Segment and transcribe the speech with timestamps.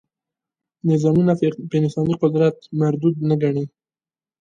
[0.89, 1.31] نظامونه
[1.69, 3.65] په انساني قیمت مردود نه ګڼي.